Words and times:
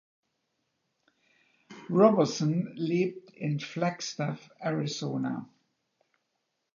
Roberson 1.89 2.73
lebt 2.75 3.29
in 3.35 3.59
Flagstaff, 3.59 4.49
Arizona. 4.57 5.47